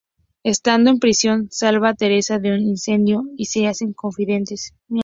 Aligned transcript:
Estando 0.43 0.89
en 0.89 0.97
prisión 0.97 1.49
salva 1.51 1.89
a 1.89 1.93
Teresa 1.93 2.39
de 2.39 2.51
un 2.55 2.59
incendio 2.61 3.21
y 3.37 3.45
se 3.45 3.67
hacen 3.67 3.93
confidentes. 3.93 4.73